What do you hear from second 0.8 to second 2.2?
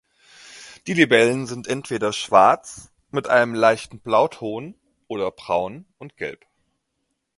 Die Libellen sind entweder